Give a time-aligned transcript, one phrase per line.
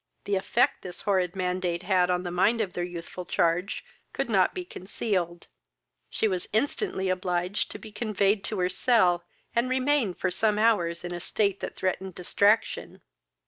[0.23, 4.55] The effect this horrid mandate had on the mind of their youthful charge could not
[4.55, 5.45] be concealed:
[6.09, 9.23] she was instantly obliged to be conveyed to her cell,
[9.55, 13.03] and remained for some hours in a state that threatened destraction.